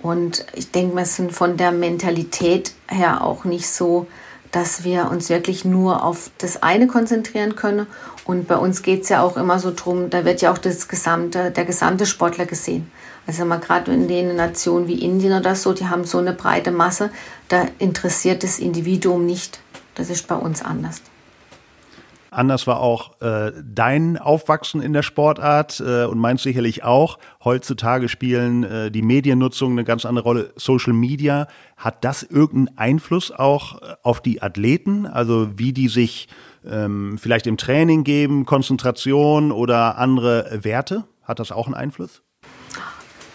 Und 0.00 0.46
ich 0.54 0.70
denke, 0.70 0.96
wir 0.96 1.04
sind 1.04 1.32
von 1.32 1.56
der 1.56 1.72
Mentalität 1.72 2.72
her 2.88 3.24
auch 3.24 3.44
nicht 3.44 3.68
so, 3.68 4.06
dass 4.52 4.84
wir 4.84 5.10
uns 5.10 5.28
wirklich 5.28 5.64
nur 5.64 6.04
auf 6.04 6.30
das 6.38 6.62
eine 6.62 6.86
konzentrieren 6.86 7.56
können. 7.56 7.86
Und 8.24 8.48
bei 8.48 8.56
uns 8.56 8.82
geht 8.82 9.02
es 9.02 9.08
ja 9.08 9.22
auch 9.22 9.36
immer 9.36 9.58
so 9.58 9.72
drum, 9.74 10.10
da 10.10 10.24
wird 10.24 10.40
ja 10.40 10.52
auch 10.52 10.58
das 10.58 10.88
gesamte, 10.88 11.50
der 11.50 11.64
gesamte 11.64 12.06
Sportler 12.06 12.46
gesehen. 12.46 12.90
Also 13.26 13.44
mal 13.44 13.58
gerade 13.58 13.92
in 13.92 14.08
den 14.08 14.36
Nationen 14.36 14.88
wie 14.88 15.04
Indien 15.04 15.38
oder 15.38 15.54
so, 15.54 15.74
die 15.74 15.86
haben 15.86 16.04
so 16.04 16.18
eine 16.18 16.32
breite 16.32 16.70
Masse, 16.70 17.10
da 17.48 17.66
interessiert 17.78 18.42
das 18.42 18.58
Individuum 18.58 19.26
nicht. 19.26 19.60
Das 19.94 20.08
ist 20.08 20.26
bei 20.26 20.36
uns 20.36 20.62
anders. 20.62 21.02
Anders 22.30 22.66
war 22.66 22.80
auch 22.80 23.20
äh, 23.20 23.52
dein 23.64 24.18
Aufwachsen 24.18 24.82
in 24.82 24.92
der 24.92 25.02
Sportart 25.02 25.80
äh, 25.80 26.04
und 26.04 26.18
meins 26.18 26.42
sicherlich 26.42 26.84
auch. 26.84 27.18
Heutzutage 27.42 28.08
spielen 28.08 28.64
äh, 28.64 28.90
die 28.90 29.02
Mediennutzung 29.02 29.72
eine 29.72 29.84
ganz 29.84 30.04
andere 30.04 30.24
Rolle. 30.24 30.52
Social 30.56 30.92
Media, 30.92 31.48
hat 31.76 32.04
das 32.04 32.22
irgendeinen 32.22 32.78
Einfluss 32.78 33.30
auch 33.30 33.80
äh, 33.80 33.94
auf 34.02 34.20
die 34.20 34.42
Athleten? 34.42 35.06
Also 35.06 35.58
wie 35.58 35.72
die 35.72 35.88
sich 35.88 36.28
ähm, 36.68 37.18
vielleicht 37.18 37.46
im 37.46 37.56
Training 37.56 38.04
geben, 38.04 38.44
Konzentration 38.44 39.52
oder 39.52 39.96
andere 39.98 40.60
Werte? 40.62 41.04
Hat 41.22 41.38
das 41.38 41.52
auch 41.52 41.66
einen 41.66 41.74
Einfluss? 41.74 42.22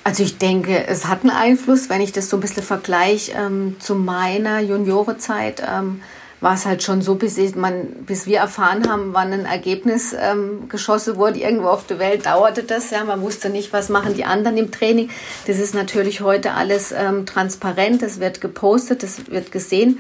Also 0.03 0.23
ich 0.23 0.37
denke, 0.37 0.85
es 0.85 1.07
hat 1.07 1.21
einen 1.21 1.29
Einfluss, 1.29 1.89
wenn 1.89 2.01
ich 2.01 2.11
das 2.11 2.29
so 2.29 2.37
ein 2.37 2.41
bisschen 2.41 2.63
vergleiche 2.63 3.31
ähm, 3.33 3.77
zu 3.79 3.95
meiner 3.95 4.59
Juniorezeit. 4.59 5.63
Ähm, 5.65 6.01
war 6.43 6.55
es 6.55 6.65
halt 6.65 6.83
schon 6.83 7.01
so, 7.01 7.15
bis, 7.15 7.37
ich, 7.37 7.55
man, 7.55 7.87
bis 8.05 8.27
wir 8.27 8.39
erfahren 8.39 8.89
haben, 8.89 9.13
wann 9.13 9.31
ein 9.31 9.45
Ergebnis 9.45 10.13
ähm, 10.13 10.67
geschossen 10.67 11.15
wurde, 11.15 11.39
irgendwo 11.39 11.67
auf 11.69 11.87
der 11.87 11.99
Welt 11.99 12.25
dauerte 12.25 12.63
das. 12.63 12.91
Ja, 12.91 13.05
man 13.05 13.21
wusste 13.21 13.49
nicht, 13.49 13.71
was 13.71 13.87
machen 13.87 14.13
die 14.13 14.25
anderen 14.25 14.57
im 14.57 14.69
Training. 14.69 15.09
Das 15.47 15.57
ist 15.57 15.73
natürlich 15.73 16.19
heute 16.19 16.51
alles 16.51 16.91
ähm, 16.91 17.25
transparent, 17.25 18.03
es 18.03 18.19
wird 18.19 18.41
gepostet, 18.41 19.03
es 19.03 19.31
wird 19.31 19.53
gesehen. 19.53 19.99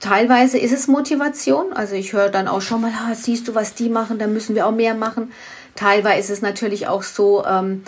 Teilweise 0.00 0.58
ist 0.58 0.72
es 0.72 0.88
Motivation. 0.88 1.72
Also 1.72 1.94
ich 1.94 2.12
höre 2.12 2.30
dann 2.30 2.48
auch 2.48 2.62
schon 2.62 2.80
mal, 2.80 2.90
ah, 2.90 3.14
siehst 3.14 3.46
du, 3.46 3.54
was 3.54 3.74
die 3.74 3.88
machen, 3.88 4.18
da 4.18 4.26
müssen 4.26 4.56
wir 4.56 4.66
auch 4.66 4.72
mehr 4.72 4.94
machen. 4.94 5.30
Teilweise 5.76 6.32
ist 6.32 6.38
es 6.38 6.42
natürlich 6.42 6.88
auch 6.88 7.04
so, 7.04 7.44
ähm, 7.46 7.84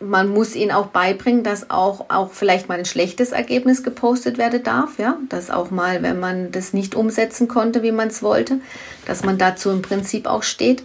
man 0.00 0.28
muss 0.28 0.54
ihnen 0.54 0.72
auch 0.72 0.88
beibringen, 0.88 1.42
dass 1.42 1.70
auch, 1.70 2.06
auch 2.08 2.32
vielleicht 2.32 2.68
mal 2.68 2.78
ein 2.78 2.84
schlechtes 2.84 3.32
Ergebnis 3.32 3.82
gepostet 3.82 4.36
werden 4.36 4.62
darf, 4.62 4.98
ja, 4.98 5.16
dass 5.28 5.50
auch 5.50 5.70
mal, 5.70 6.02
wenn 6.02 6.20
man 6.20 6.52
das 6.52 6.72
nicht 6.72 6.94
umsetzen 6.94 7.48
konnte, 7.48 7.82
wie 7.82 7.92
man 7.92 8.08
es 8.08 8.22
wollte, 8.22 8.60
dass 9.06 9.24
man 9.24 9.38
dazu 9.38 9.70
im 9.70 9.82
Prinzip 9.82 10.26
auch 10.26 10.42
steht. 10.42 10.82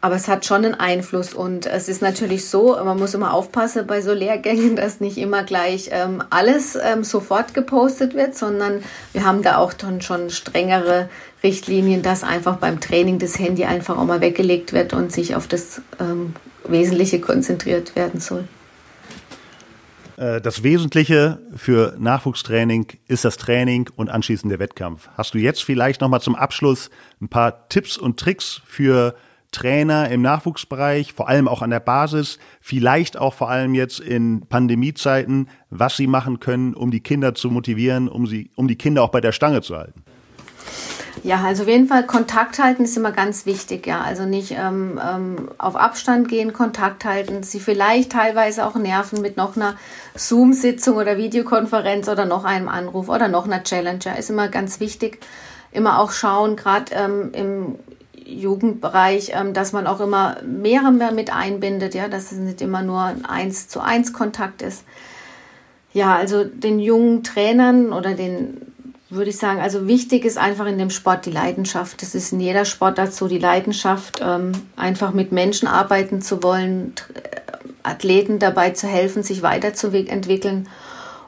Aber 0.00 0.14
es 0.14 0.28
hat 0.28 0.46
schon 0.46 0.64
einen 0.64 0.76
Einfluss 0.76 1.34
und 1.34 1.66
es 1.66 1.88
ist 1.88 2.02
natürlich 2.02 2.48
so, 2.48 2.78
man 2.84 3.00
muss 3.00 3.14
immer 3.14 3.34
aufpassen 3.34 3.84
bei 3.88 4.00
so 4.00 4.12
Lehrgängen, 4.12 4.76
dass 4.76 5.00
nicht 5.00 5.18
immer 5.18 5.42
gleich 5.42 5.88
ähm, 5.90 6.22
alles 6.30 6.78
ähm, 6.80 7.02
sofort 7.02 7.52
gepostet 7.52 8.14
wird, 8.14 8.36
sondern 8.36 8.84
wir 9.12 9.24
haben 9.24 9.42
da 9.42 9.56
auch 9.56 9.72
dann 9.72 10.00
schon 10.00 10.30
strengere 10.30 11.08
Richtlinien, 11.42 12.02
dass 12.02 12.22
einfach 12.22 12.58
beim 12.58 12.78
Training 12.78 13.18
das 13.18 13.40
Handy 13.40 13.64
einfach 13.64 13.98
auch 13.98 14.04
mal 14.04 14.20
weggelegt 14.20 14.72
wird 14.72 14.92
und 14.92 15.10
sich 15.10 15.34
auf 15.34 15.48
das 15.48 15.82
ähm, 15.98 16.34
Wesentliche 16.68 17.20
konzentriert 17.20 17.96
werden 17.96 18.20
soll. 18.20 18.44
Äh, 20.16 20.40
das 20.40 20.62
Wesentliche 20.62 21.38
für 21.56 21.94
Nachwuchstraining 21.98 22.86
ist 23.06 23.24
das 23.24 23.36
Training 23.36 23.88
und 23.96 24.10
anschließend 24.10 24.50
der 24.50 24.58
Wettkampf. 24.58 25.08
Hast 25.16 25.34
du 25.34 25.38
jetzt 25.38 25.64
vielleicht 25.64 26.00
noch 26.00 26.08
mal 26.08 26.20
zum 26.20 26.34
Abschluss 26.34 26.90
ein 27.20 27.28
paar 27.28 27.68
Tipps 27.68 27.96
und 27.96 28.18
Tricks 28.18 28.60
für 28.66 29.14
Trainer 29.50 30.10
im 30.10 30.20
Nachwuchsbereich, 30.20 31.14
vor 31.14 31.28
allem 31.28 31.48
auch 31.48 31.62
an 31.62 31.70
der 31.70 31.80
Basis, 31.80 32.38
vielleicht 32.60 33.16
auch 33.16 33.32
vor 33.32 33.48
allem 33.48 33.74
jetzt 33.74 33.98
in 33.98 34.42
Pandemiezeiten, 34.46 35.48
was 35.70 35.96
sie 35.96 36.06
machen 36.06 36.38
können, 36.38 36.74
um 36.74 36.90
die 36.90 37.00
Kinder 37.00 37.34
zu 37.34 37.50
motivieren, 37.50 38.08
um 38.08 38.26
sie, 38.26 38.50
um 38.56 38.68
die 38.68 38.76
Kinder 38.76 39.02
auch 39.02 39.08
bei 39.08 39.22
der 39.22 39.32
Stange 39.32 39.62
zu 39.62 39.76
halten? 39.76 40.02
Ja, 41.24 41.42
also 41.42 41.64
auf 41.64 41.68
jeden 41.68 41.86
Fall 41.86 42.06
Kontakt 42.06 42.58
halten 42.58 42.84
ist 42.84 42.96
immer 42.96 43.12
ganz 43.12 43.46
wichtig, 43.46 43.86
ja. 43.86 44.00
Also 44.00 44.24
nicht 44.24 44.52
ähm, 44.52 45.00
ähm, 45.02 45.50
auf 45.58 45.76
Abstand 45.76 46.28
gehen, 46.28 46.52
Kontakt 46.52 47.04
halten, 47.04 47.42
sie 47.42 47.60
vielleicht 47.60 48.12
teilweise 48.12 48.66
auch 48.66 48.76
nerven 48.76 49.20
mit 49.20 49.36
noch 49.36 49.56
einer 49.56 49.76
Zoom-Sitzung 50.14 50.96
oder 50.96 51.16
Videokonferenz 51.16 52.08
oder 52.08 52.24
noch 52.24 52.44
einem 52.44 52.68
Anruf 52.68 53.08
oder 53.08 53.28
noch 53.28 53.46
einer 53.46 53.62
Challenger. 53.62 54.18
Ist 54.18 54.30
immer 54.30 54.48
ganz 54.48 54.80
wichtig. 54.80 55.20
Immer 55.72 55.98
auch 56.00 56.12
schauen, 56.12 56.56
gerade 56.56 56.94
ähm, 56.94 57.30
im 57.32 57.74
Jugendbereich, 58.24 59.32
ähm, 59.34 59.54
dass 59.54 59.72
man 59.72 59.86
auch 59.86 60.00
immer 60.00 60.36
mehrere 60.44 60.92
mehr 60.92 61.12
mit 61.12 61.32
einbindet, 61.34 61.94
ja, 61.94 62.08
dass 62.08 62.32
es 62.32 62.38
nicht 62.38 62.60
immer 62.60 62.82
nur 62.82 63.02
ein 63.02 63.24
eins 63.24 63.68
zu 63.68 63.80
eins 63.80 64.12
Kontakt 64.12 64.62
ist. 64.62 64.84
Ja, 65.92 66.14
also 66.14 66.44
den 66.44 66.78
jungen 66.78 67.22
Trainern 67.24 67.92
oder 67.92 68.14
den 68.14 68.67
würde 69.10 69.30
ich 69.30 69.38
sagen, 69.38 69.60
also 69.60 69.86
wichtig 69.86 70.24
ist 70.24 70.36
einfach 70.36 70.66
in 70.66 70.78
dem 70.78 70.90
Sport 70.90 71.24
die 71.24 71.30
Leidenschaft. 71.30 72.02
Das 72.02 72.14
ist 72.14 72.32
in 72.32 72.40
jeder 72.40 72.64
Sportart 72.64 73.14
so, 73.14 73.26
die 73.26 73.38
Leidenschaft, 73.38 74.20
ähm, 74.22 74.52
einfach 74.76 75.12
mit 75.14 75.32
Menschen 75.32 75.66
arbeiten 75.66 76.20
zu 76.20 76.42
wollen, 76.42 76.92
Athleten 77.82 78.38
dabei 78.38 78.70
zu 78.70 78.86
helfen, 78.86 79.22
sich 79.22 79.42
weiterzuentwickeln. 79.42 80.68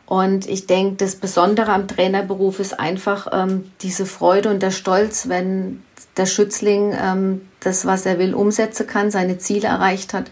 Und 0.05 0.47
ich 0.47 0.66
denke, 0.66 0.97
das 0.97 1.16
Besondere 1.16 1.73
am 1.73 1.88
Trainerberuf 1.88 2.59
ist 2.61 2.79
einfach 2.79 3.29
ähm, 3.33 3.71
diese 3.81 4.05
Freude 4.05 4.51
und 4.51 4.62
der 4.62 4.73
Stolz, 4.73 5.29
wenn 5.29 5.83
der 6.16 6.27
Schützling 6.27 6.95
ähm, 7.01 7.43
das, 7.61 7.87
was 7.87 8.05
er 8.05 8.19
will, 8.19 8.35
umsetzen 8.35 8.87
kann, 8.87 9.11
seine 9.11 9.38
Ziele 9.38 9.69
erreicht 9.69 10.12
hat. 10.12 10.31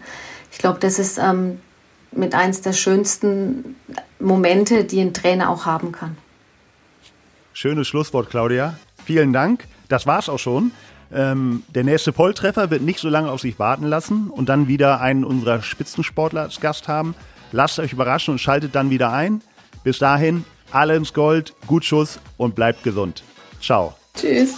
Ich 0.51 0.57
glaube, 0.57 0.79
das 0.79 0.99
ist 0.99 1.21
mit 2.11 2.33
eins 2.33 2.61
der 2.61 2.73
schönsten 2.73 3.75
Momente, 4.19 4.83
die 4.83 4.99
ein 4.99 5.13
Trainer 5.13 5.51
auch 5.51 5.67
haben 5.67 5.91
kann. 5.91 6.17
Schönes 7.61 7.89
Schlusswort, 7.89 8.29
Claudia. 8.29 8.79
Vielen 9.03 9.33
Dank. 9.33 9.67
Das 9.89 10.07
war's 10.07 10.29
auch 10.29 10.39
schon. 10.39 10.71
Ähm, 11.11 11.63
der 11.75 11.83
nächste 11.83 12.13
Volltreffer 12.13 12.71
wird 12.71 12.83
nicht 12.83 12.99
so 12.99 13.09
lange 13.09 13.29
auf 13.29 13.41
sich 13.41 13.59
warten 13.59 13.83
lassen 13.83 14.29
und 14.29 14.47
dann 14.47 14.69
wieder 14.69 15.01
einen 15.01 15.25
unserer 15.25 15.61
Spitzensportler 15.61 16.43
als 16.43 16.61
Gast 16.61 16.87
haben. 16.87 17.15
Lasst 17.51 17.77
euch 17.79 17.91
überraschen 17.91 18.31
und 18.31 18.37
schaltet 18.37 18.75
dann 18.75 18.91
wieder 18.91 19.11
ein. 19.11 19.41
Bis 19.83 19.99
dahin, 19.99 20.45
alle 20.71 20.95
ins 20.95 21.13
Gold, 21.13 21.53
gut 21.67 21.83
Schuss 21.83 22.21
und 22.37 22.55
bleibt 22.55 22.81
gesund. 22.81 23.23
Ciao. 23.59 23.93
Tschüss. 24.15 24.55